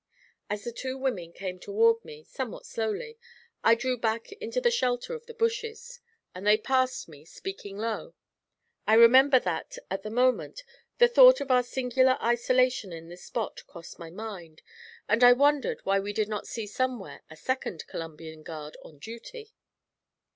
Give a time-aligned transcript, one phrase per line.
[0.49, 3.19] As the two women came toward me, somewhat slowly,
[3.63, 5.99] I drew back into the shelter of the bushes,
[6.33, 8.15] and they passed me, speaking low.
[8.87, 10.63] I remember that, at the moment,
[10.97, 14.63] the thought of our singular isolation in this spot crossed my mind,
[15.07, 19.53] and I wondered why we did not see somewhere a second Columbian Guard on duty.